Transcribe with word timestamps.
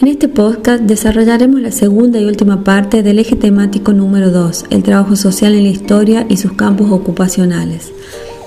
En 0.00 0.08
este 0.08 0.28
podcast 0.28 0.84
desarrollaremos 0.84 1.60
la 1.60 1.72
segunda 1.72 2.18
y 2.18 2.24
última 2.24 2.64
parte 2.64 3.02
del 3.02 3.18
eje 3.18 3.36
temático 3.36 3.92
número 3.92 4.30
2, 4.30 4.64
el 4.70 4.82
trabajo 4.82 5.14
social 5.14 5.54
en 5.54 5.64
la 5.64 5.68
historia 5.68 6.24
y 6.26 6.38
sus 6.38 6.54
campos 6.54 6.90
ocupacionales. 6.90 7.92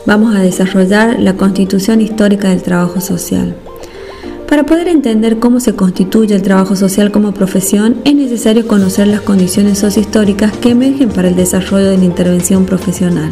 Vamos 0.08 0.36
a 0.36 0.40
desarrollar 0.40 1.20
la 1.20 1.36
constitución 1.36 2.02
histórica 2.02 2.50
del 2.50 2.64
trabajo 2.64 3.02
social. 3.02 3.56
Para 4.50 4.66
poder 4.66 4.88
entender 4.88 5.38
cómo 5.38 5.60
se 5.60 5.76
constituye 5.76 6.34
el 6.34 6.42
trabajo 6.42 6.76
social 6.76 7.12
como 7.12 7.36
profesión, 7.36 7.98
es 8.04 8.16
necesario 8.16 8.68
conocer 8.68 9.06
las 9.06 9.22
condiciones 9.22 9.78
sociohistóricas 9.78 10.58
que 10.58 10.72
emergen 10.72 11.10
para 11.10 11.28
el 11.28 11.36
desarrollo 11.36 11.92
de 11.92 12.00
la 12.00 12.06
intervención 12.06 12.66
profesional. 12.66 13.32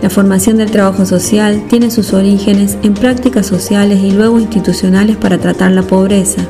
La 0.00 0.10
formación 0.10 0.58
del 0.58 0.70
trabajo 0.70 1.04
social 1.04 1.64
tiene 1.68 1.90
sus 1.90 2.14
orígenes 2.14 2.78
en 2.84 2.94
prácticas 2.94 3.48
sociales 3.48 3.98
y 4.02 4.12
luego 4.12 4.38
institucionales 4.38 5.16
para 5.16 5.38
tratar 5.38 5.72
la 5.72 5.82
pobreza, 5.82 6.46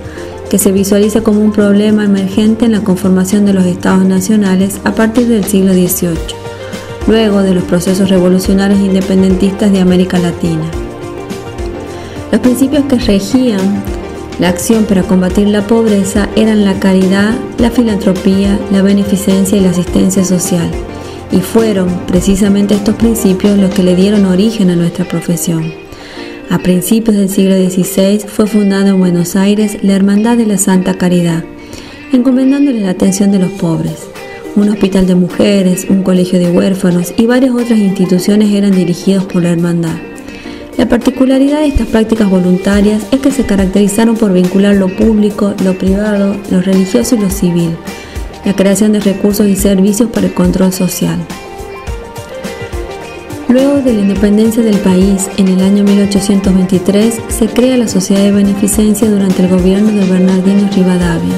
que 0.51 0.59
se 0.59 0.73
visualiza 0.73 1.23
como 1.23 1.41
un 1.41 1.53
problema 1.53 2.05
emergente 2.05 2.65
en 2.65 2.73
la 2.73 2.81
conformación 2.81 3.47
de 3.47 3.53
los 3.53 3.65
estados 3.65 4.05
nacionales 4.05 4.81
a 4.83 4.93
partir 4.95 5.29
del 5.29 5.45
siglo 5.45 5.73
XVIII, 5.73 6.19
luego 7.07 7.43
de 7.43 7.55
los 7.55 7.63
procesos 7.65 8.11
revolucionarios 8.11 8.81
independentistas 8.81 9.71
de 9.71 9.81
América 9.81 10.19
Latina. 10.19 10.69
Los 12.33 12.41
principios 12.41 12.85
que 12.87 12.99
regían 12.99 13.83
la 14.41 14.49
acción 14.49 14.85
para 14.85 15.05
combatir 15.05 15.47
la 15.47 15.67
pobreza 15.67 16.29
eran 16.35 16.65
la 16.65 16.81
caridad, 16.81 17.33
la 17.59 17.71
filantropía, 17.71 18.59
la 18.73 18.83
beneficencia 18.83 19.57
y 19.57 19.61
la 19.61 19.71
asistencia 19.71 20.25
social, 20.25 20.69
y 21.31 21.41
fueron 21.41 21.89
precisamente 22.09 22.75
estos 22.75 22.97
principios 22.97 23.57
los 23.57 23.73
que 23.73 23.85
le 23.85 23.95
dieron 23.95 24.27
origen 24.27 24.71
a 24.71 24.77
nuestra 24.77 25.05
profesión. 25.05 25.80
A 26.51 26.59
principios 26.59 27.17
del 27.17 27.29
siglo 27.29 27.55
XVI 27.55 28.19
fue 28.27 28.49
fundada 28.49 28.91
en 28.91 28.99
Buenos 28.99 29.37
Aires 29.37 29.79
la 29.85 29.95
Hermandad 29.95 30.37
de 30.37 30.47
la 30.47 30.59
Santa 30.59 30.95
Caridad, 30.95 31.45
encomendándole 32.13 32.81
la 32.81 32.91
atención 32.91 33.31
de 33.31 33.39
los 33.39 33.53
pobres. 33.53 34.09
Un 34.57 34.69
hospital 34.69 35.07
de 35.07 35.15
mujeres, 35.15 35.87
un 35.89 36.03
colegio 36.03 36.41
de 36.41 36.51
huérfanos 36.51 37.15
y 37.17 37.27
varias 37.27 37.55
otras 37.55 37.79
instituciones 37.79 38.53
eran 38.53 38.73
dirigidos 38.73 39.27
por 39.27 39.45
la 39.45 39.51
hermandad. 39.51 39.95
La 40.77 40.89
particularidad 40.89 41.61
de 41.61 41.69
estas 41.69 41.87
prácticas 41.87 42.29
voluntarias 42.29 43.05
es 43.13 43.21
que 43.21 43.31
se 43.31 43.47
caracterizaron 43.47 44.17
por 44.17 44.33
vincular 44.33 44.75
lo 44.75 44.89
público, 44.89 45.55
lo 45.63 45.79
privado, 45.79 46.35
lo 46.51 46.61
religioso 46.63 47.15
y 47.15 47.21
lo 47.21 47.31
civil, 47.31 47.77
la 48.45 48.57
creación 48.57 48.91
de 48.91 48.99
recursos 48.99 49.47
y 49.47 49.55
servicios 49.55 50.11
para 50.11 50.27
el 50.27 50.35
control 50.35 50.73
social. 50.73 51.21
Luego 53.51 53.81
de 53.83 53.93
la 53.93 54.03
independencia 54.03 54.63
del 54.63 54.79
país, 54.79 55.29
en 55.37 55.49
el 55.49 55.61
año 55.61 55.83
1823, 55.83 57.21
se 57.27 57.49
crea 57.49 57.77
la 57.77 57.89
Sociedad 57.89 58.23
de 58.23 58.31
Beneficencia 58.31 59.11
durante 59.11 59.43
el 59.43 59.49
gobierno 59.49 59.91
de 59.91 60.07
Bernardino 60.07 60.71
Rivadavia. 60.73 61.35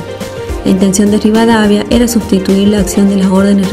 La 0.66 0.72
intención 0.72 1.10
de 1.10 1.16
Rivadavia 1.16 1.86
era 1.88 2.06
sustituir 2.06 2.68
la 2.68 2.80
acción 2.80 3.08
de 3.08 3.16
las 3.16 3.28
órdenes 3.28 3.70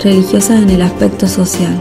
religiosas 0.00 0.62
en 0.62 0.70
el 0.70 0.82
aspecto 0.82 1.26
social, 1.26 1.76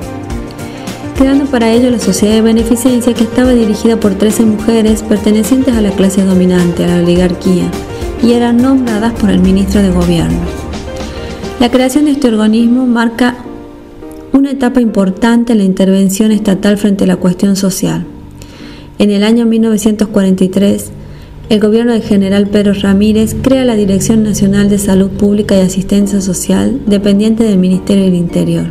creando 1.16 1.46
para 1.46 1.72
ello 1.72 1.92
la 1.92 2.00
Sociedad 2.00 2.34
de 2.34 2.42
Beneficencia 2.42 3.14
que 3.14 3.26
estaba 3.26 3.52
dirigida 3.52 3.96
por 3.96 4.16
13 4.16 4.46
mujeres 4.46 5.04
pertenecientes 5.04 5.76
a 5.76 5.82
la 5.82 5.92
clase 5.92 6.24
dominante, 6.24 6.86
a 6.86 6.88
la 6.88 7.04
oligarquía, 7.04 7.70
y 8.24 8.34
eran 8.34 8.58
nombradas 8.58 9.14
por 9.14 9.30
el 9.30 9.42
ministro 9.42 9.84
de 9.84 9.92
Gobierno. 9.92 10.40
La 11.60 11.70
creación 11.70 12.06
de 12.06 12.12
este 12.12 12.30
organismo 12.30 12.88
marca 12.88 13.36
una 14.34 14.52
etapa 14.52 14.82
importante 14.82 15.54
en 15.54 15.60
la 15.60 15.64
intervención 15.64 16.32
estatal 16.32 16.78
frente 16.78 17.04
a 17.04 17.08
la 17.08 17.16
cuestión 17.16 17.56
social. 17.56 18.06
En 18.98 19.12
el 19.12 19.24
año 19.24 19.46
1943, 19.46 20.92
el 21.50 21.60
gobierno 21.60 21.94
del 21.94 22.02
general 22.02 22.48
Pedro 22.48 22.74
Ramírez 22.74 23.36
crea 23.42 23.64
la 23.64 23.76
Dirección 23.76 24.24
Nacional 24.24 24.70
de 24.70 24.80
Salud 24.80 25.12
Pública 25.12 25.56
y 25.56 25.62
Asistencia 25.62 26.20
Social, 26.20 26.82
dependiente 26.88 27.44
del 27.44 27.60
Ministerio 27.60 28.06
del 28.06 28.16
Interior. 28.16 28.66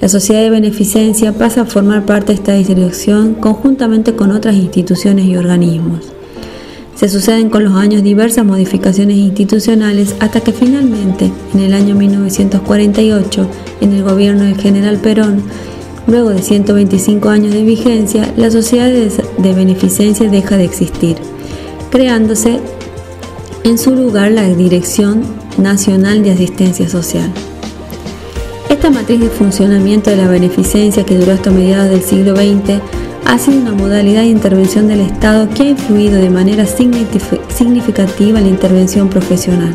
La 0.00 0.08
Sociedad 0.08 0.42
de 0.42 0.50
Beneficencia 0.50 1.32
pasa 1.32 1.62
a 1.62 1.66
formar 1.66 2.04
parte 2.04 2.28
de 2.28 2.34
esta 2.34 2.52
dirección 2.52 3.34
conjuntamente 3.34 4.14
con 4.14 4.32
otras 4.32 4.54
instituciones 4.54 5.26
y 5.26 5.36
organismos. 5.36 6.17
Se 6.98 7.08
suceden 7.08 7.48
con 7.48 7.62
los 7.62 7.74
años 7.74 8.02
diversas 8.02 8.44
modificaciones 8.44 9.18
institucionales 9.18 10.16
hasta 10.18 10.40
que 10.40 10.52
finalmente, 10.52 11.30
en 11.54 11.60
el 11.60 11.72
año 11.72 11.94
1948, 11.94 13.46
en 13.80 13.92
el 13.92 14.02
gobierno 14.02 14.42
del 14.42 14.60
general 14.60 14.98
Perón, 14.98 15.44
luego 16.08 16.30
de 16.30 16.42
125 16.42 17.28
años 17.28 17.54
de 17.54 17.62
vigencia, 17.62 18.34
la 18.36 18.50
sociedad 18.50 18.90
de 18.90 19.54
beneficencia 19.54 20.28
deja 20.28 20.56
de 20.56 20.64
existir, 20.64 21.18
creándose 21.90 22.58
en 23.62 23.78
su 23.78 23.94
lugar 23.94 24.32
la 24.32 24.48
Dirección 24.48 25.22
Nacional 25.56 26.24
de 26.24 26.32
Asistencia 26.32 26.88
Social. 26.88 27.30
Esta 28.68 28.90
matriz 28.90 29.20
de 29.20 29.28
funcionamiento 29.28 30.10
de 30.10 30.16
la 30.16 30.26
beneficencia 30.26 31.06
que 31.06 31.16
duró 31.16 31.30
hasta 31.30 31.52
mediados 31.52 31.90
del 31.90 32.02
siglo 32.02 32.34
XX 32.34 32.82
ha 33.28 33.38
sido 33.38 33.60
una 33.60 33.72
modalidad 33.72 34.22
de 34.22 34.28
intervención 34.28 34.88
del 34.88 35.00
Estado 35.00 35.50
que 35.50 35.64
ha 35.64 35.68
influido 35.68 36.16
de 36.16 36.30
manera 36.30 36.64
significativa 36.64 38.38
en 38.38 38.44
la 38.44 38.50
intervención 38.50 39.10
profesional, 39.10 39.74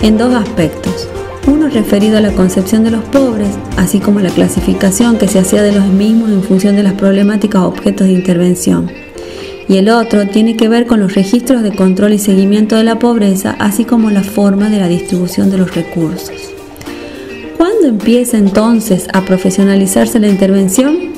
en 0.00 0.16
dos 0.16 0.34
aspectos. 0.34 1.06
Uno 1.46 1.68
referido 1.68 2.16
a 2.16 2.22
la 2.22 2.32
concepción 2.32 2.82
de 2.82 2.90
los 2.90 3.04
pobres, 3.04 3.50
así 3.76 4.00
como 4.00 4.20
la 4.20 4.30
clasificación 4.30 5.18
que 5.18 5.28
se 5.28 5.40
hacía 5.40 5.62
de 5.62 5.72
los 5.72 5.88
mismos 5.88 6.30
en 6.30 6.42
función 6.42 6.74
de 6.74 6.82
las 6.82 6.94
problemáticas 6.94 7.64
objetos 7.64 8.06
de 8.06 8.14
intervención. 8.14 8.90
Y 9.68 9.76
el 9.76 9.90
otro 9.90 10.26
tiene 10.26 10.56
que 10.56 10.68
ver 10.68 10.86
con 10.86 11.00
los 11.00 11.14
registros 11.14 11.62
de 11.62 11.76
control 11.76 12.14
y 12.14 12.18
seguimiento 12.18 12.76
de 12.76 12.84
la 12.84 12.98
pobreza, 12.98 13.56
así 13.58 13.84
como 13.84 14.10
la 14.10 14.22
forma 14.22 14.70
de 14.70 14.80
la 14.80 14.88
distribución 14.88 15.50
de 15.50 15.58
los 15.58 15.74
recursos. 15.74 16.32
¿Cuándo 17.58 17.88
empieza 17.88 18.38
entonces 18.38 19.06
a 19.12 19.20
profesionalizarse 19.20 20.18
la 20.18 20.28
intervención? 20.28 21.13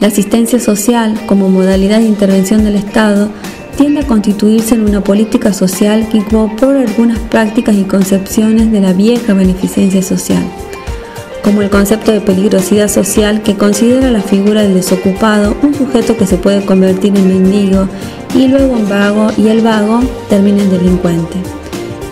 La 0.00 0.06
asistencia 0.06 0.60
social, 0.60 1.18
como 1.26 1.48
modalidad 1.48 1.98
de 1.98 2.04
intervención 2.04 2.62
del 2.62 2.76
Estado, 2.76 3.30
tiende 3.76 4.00
a 4.00 4.06
constituirse 4.06 4.76
en 4.76 4.82
una 4.82 5.02
política 5.02 5.52
social 5.52 6.08
que 6.08 6.18
incorpora 6.18 6.82
algunas 6.82 7.18
prácticas 7.18 7.74
y 7.74 7.82
concepciones 7.82 8.70
de 8.70 8.80
la 8.80 8.92
vieja 8.92 9.34
beneficencia 9.34 10.00
social, 10.00 10.44
como 11.42 11.62
el 11.62 11.70
concepto 11.70 12.12
de 12.12 12.20
peligrosidad 12.20 12.86
social 12.86 13.42
que 13.42 13.56
considera 13.56 14.12
la 14.12 14.20
figura 14.20 14.62
del 14.62 14.74
desocupado 14.74 15.56
un 15.64 15.74
sujeto 15.74 16.16
que 16.16 16.26
se 16.26 16.36
puede 16.36 16.64
convertir 16.64 17.16
en 17.16 17.26
mendigo 17.26 17.88
y 18.36 18.46
luego 18.46 18.76
en 18.76 18.88
vago 18.88 19.28
y 19.36 19.48
el 19.48 19.62
vago 19.62 19.98
termina 20.28 20.62
en 20.62 20.70
delincuente. 20.70 21.38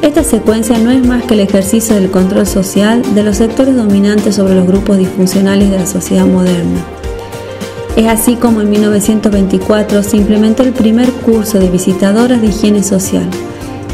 Esta 0.02 0.24
secuencia 0.24 0.76
no 0.78 0.90
es 0.90 1.06
más 1.06 1.22
que 1.22 1.34
el 1.34 1.40
ejercicio 1.40 1.94
del 1.94 2.10
control 2.10 2.48
social 2.48 3.02
de 3.14 3.22
los 3.22 3.36
sectores 3.36 3.76
dominantes 3.76 4.34
sobre 4.34 4.56
los 4.56 4.66
grupos 4.66 4.98
disfuncionales 4.98 5.70
de 5.70 5.78
la 5.78 5.86
sociedad 5.86 6.26
moderna. 6.26 6.95
Es 7.96 8.06
así 8.08 8.34
como 8.34 8.60
en 8.60 8.68
1924 8.68 10.02
se 10.02 10.18
implementó 10.18 10.62
el 10.62 10.72
primer 10.72 11.10
curso 11.10 11.58
de 11.58 11.70
visitadoras 11.70 12.42
de 12.42 12.48
higiene 12.48 12.82
social, 12.82 13.24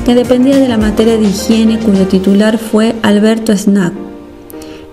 que 0.04 0.16
dependía 0.16 0.58
de 0.58 0.66
la 0.66 0.76
materia 0.76 1.16
de 1.16 1.28
higiene 1.28 1.78
cuyo 1.78 2.08
titular 2.08 2.58
fue 2.58 2.96
Alberto 3.02 3.56
Snack, 3.56 3.92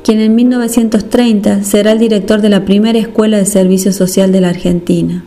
quien 0.03 0.19
en 0.19 0.35
1930 0.35 1.63
será 1.63 1.93
el 1.93 1.97
director 1.97 2.39
de 2.39 2.49
la 2.49 2.65
primera 2.65 2.99
escuela 2.99 3.37
de 3.37 3.47
servicio 3.47 3.91
social 3.93 4.31
de 4.31 4.41
la 4.41 4.49
Argentina. 4.49 5.23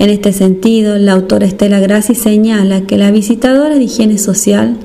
En 0.00 0.10
este 0.10 0.32
sentido, 0.32 0.98
la 0.98 1.12
autora 1.12 1.46
Estela 1.46 1.78
Grassi 1.78 2.16
señala 2.16 2.80
que 2.80 2.98
las 2.98 3.12
visitadoras 3.12 3.78
de 3.78 3.84
higiene 3.84 4.18
social 4.18 4.76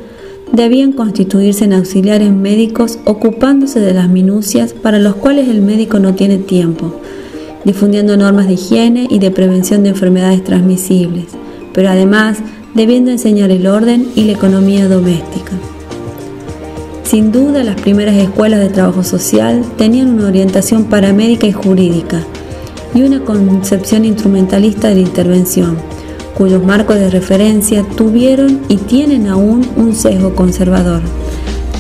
debían 0.53 0.91
constituirse 0.93 1.65
en 1.65 1.73
auxiliares 1.73 2.31
médicos 2.31 2.99
ocupándose 3.05 3.79
de 3.79 3.95
las 3.95 4.07
minucias 4.07 4.73
para 4.73 4.99
los 4.99 5.15
cuales 5.15 5.49
el 5.49 5.63
médico 5.63 5.97
no 5.97 6.13
tiene 6.13 6.37
tiempo, 6.37 7.01
difundiendo 7.67 8.15
normas 8.15 8.47
de 8.47 8.53
higiene 8.53 9.07
y 9.09 9.19
de 9.19 9.29
prevención 9.29 9.83
de 9.83 9.89
enfermedades 9.89 10.41
transmisibles, 10.41 11.25
pero 11.73 11.89
además 11.89 12.37
debiendo 12.73 13.11
enseñar 13.11 13.51
el 13.51 13.67
orden 13.67 14.07
y 14.15 14.23
la 14.23 14.31
economía 14.31 14.87
doméstica. 14.87 15.51
Sin 17.03 17.33
duda, 17.33 17.65
las 17.65 17.79
primeras 17.81 18.15
escuelas 18.15 18.61
de 18.61 18.69
trabajo 18.69 19.03
social 19.03 19.65
tenían 19.77 20.13
una 20.13 20.27
orientación 20.27 20.85
paramédica 20.85 21.45
y 21.45 21.51
jurídica 21.51 22.23
y 22.95 23.01
una 23.01 23.19
concepción 23.25 24.05
instrumentalista 24.05 24.87
de 24.87 24.95
la 24.95 25.01
intervención, 25.01 25.77
cuyos 26.37 26.63
marcos 26.63 26.95
de 26.95 27.09
referencia 27.09 27.83
tuvieron 27.97 28.61
y 28.69 28.77
tienen 28.77 29.27
aún 29.27 29.67
un 29.75 29.93
sesgo 29.93 30.35
conservador. 30.35 31.01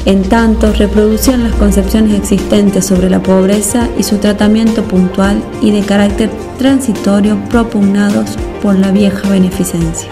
En 0.07 0.23
tanto, 0.23 0.71
reproducían 0.71 1.43
las 1.43 1.53
concepciones 1.55 2.17
existentes 2.17 2.85
sobre 2.85 3.09
la 3.09 3.21
pobreza 3.21 3.89
y 3.97 4.03
su 4.03 4.19
tratamiento 4.19 4.81
puntual 4.83 5.43
y 5.61 5.71
de 5.71 5.81
carácter 5.81 6.29
transitorio 6.57 7.37
propugnados 7.49 8.37
por 8.63 8.79
la 8.79 8.91
vieja 8.91 9.29
beneficencia. 9.29 10.09